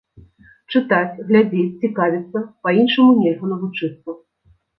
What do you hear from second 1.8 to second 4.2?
цікавіцца, па-іншаму нельга навучыцца!